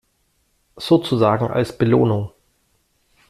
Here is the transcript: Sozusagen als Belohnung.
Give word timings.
Sozusagen 0.77 1.51
als 1.51 1.77
Belohnung. 1.77 2.31